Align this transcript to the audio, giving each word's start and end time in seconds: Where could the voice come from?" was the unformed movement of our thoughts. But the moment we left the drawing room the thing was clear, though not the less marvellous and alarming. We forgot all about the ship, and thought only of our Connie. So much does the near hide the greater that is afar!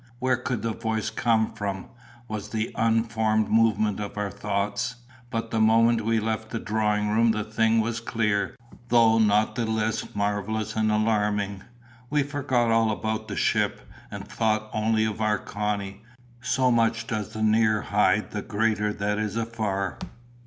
Where 0.17 0.37
could 0.37 0.63
the 0.63 0.73
voice 0.73 1.11
come 1.11 1.53
from?" 1.53 1.85
was 2.27 2.49
the 2.49 2.71
unformed 2.75 3.49
movement 3.49 3.99
of 3.99 4.17
our 4.17 4.31
thoughts. 4.31 4.95
But 5.29 5.51
the 5.51 5.59
moment 5.61 6.01
we 6.05 6.19
left 6.19 6.49
the 6.49 6.57
drawing 6.57 7.09
room 7.09 7.29
the 7.29 7.43
thing 7.43 7.79
was 7.81 7.99
clear, 7.99 8.55
though 8.87 9.19
not 9.19 9.53
the 9.53 9.65
less 9.67 10.15
marvellous 10.15 10.75
and 10.75 10.91
alarming. 10.91 11.61
We 12.09 12.23
forgot 12.23 12.71
all 12.71 12.89
about 12.89 13.27
the 13.27 13.35
ship, 13.35 13.87
and 14.09 14.27
thought 14.27 14.71
only 14.73 15.05
of 15.05 15.21
our 15.21 15.37
Connie. 15.37 16.01
So 16.41 16.71
much 16.71 17.05
does 17.05 17.33
the 17.33 17.43
near 17.43 17.81
hide 17.81 18.31
the 18.31 18.41
greater 18.41 18.91
that 18.93 19.19
is 19.19 19.35
afar! 19.35 19.99